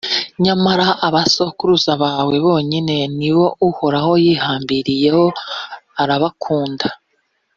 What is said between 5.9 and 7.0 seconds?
arabakunda;